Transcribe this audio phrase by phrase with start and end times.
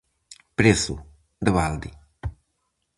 [0.59, 0.95] Prezo:
[1.45, 1.89] de balde.